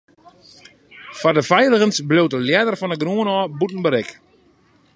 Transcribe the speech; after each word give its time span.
Foar 1.19 1.35
de 1.37 1.45
feiligens 1.51 1.97
bliuwt 2.09 2.33
de 2.33 2.39
ljedder 2.47 2.75
fan 2.79 2.93
'e 2.93 3.01
grûn 3.01 3.31
ôf 3.37 3.49
bûten 3.59 3.81
berik. 3.85 4.09